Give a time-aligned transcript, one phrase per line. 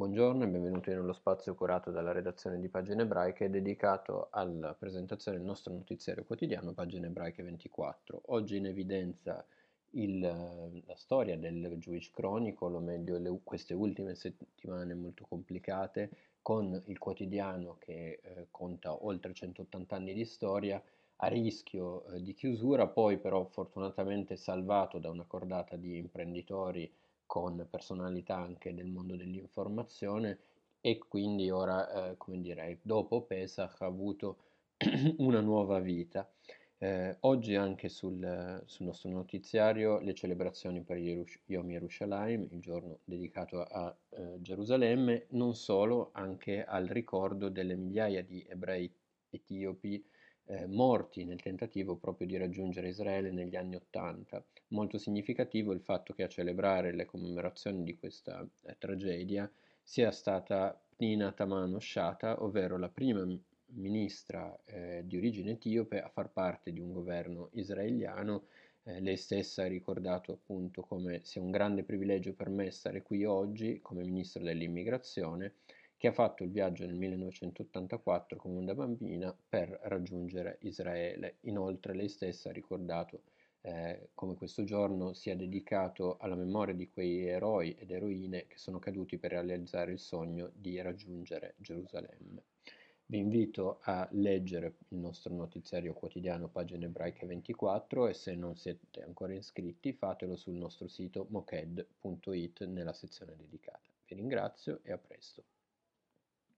[0.00, 5.46] Buongiorno e benvenuti nello spazio curato dalla redazione di Pagine Ebraiche dedicato alla presentazione del
[5.46, 8.22] nostro notiziario quotidiano Pagine Ebraiche 24.
[8.28, 9.44] Oggi in evidenza
[9.90, 16.10] il, la storia del Jewish Chronicle, o meglio le, queste ultime settimane molto complicate,
[16.40, 20.82] con il quotidiano che eh, conta oltre 180 anni di storia,
[21.16, 26.90] a rischio eh, di chiusura, poi però fortunatamente salvato da una cordata di imprenditori
[27.30, 30.38] con personalità anche del mondo dell'informazione
[30.80, 34.38] e quindi ora, eh, come dire, dopo Pesach ha avuto
[35.18, 36.28] una nuova vita.
[36.76, 43.62] Eh, oggi anche sul, sul, nostro notiziario le celebrazioni per Yom Yerushalayim, il giorno dedicato
[43.62, 48.92] a eh, Gerusalemme, non solo, anche al ricordo delle migliaia di ebrei
[49.30, 50.04] etiopi
[50.50, 54.44] eh, morti nel tentativo proprio di raggiungere Israele negli anni Ottanta.
[54.68, 59.50] Molto significativo il fatto che a celebrare le commemorazioni di questa eh, tragedia
[59.82, 63.24] sia stata Pnina Tamano Shata, ovvero la prima
[63.72, 68.46] ministra eh, di origine etiope a far parte di un governo israeliano.
[68.82, 73.24] Eh, lei stessa ha ricordato appunto come sia un grande privilegio per me stare qui
[73.24, 75.54] oggi come ministro dell'immigrazione
[76.00, 81.36] che ha fatto il viaggio nel 1984 come una bambina per raggiungere Israele.
[81.40, 83.20] Inoltre lei stessa ha ricordato
[83.60, 88.78] eh, come questo giorno sia dedicato alla memoria di quei eroi ed eroine che sono
[88.78, 92.44] caduti per realizzare il sogno di raggiungere Gerusalemme.
[93.04, 99.02] Vi invito a leggere il nostro notiziario quotidiano Pagine Ebraiche 24 e se non siete
[99.02, 103.90] ancora iscritti fatelo sul nostro sito moked.it nella sezione dedicata.
[104.06, 105.44] Vi ringrazio e a presto.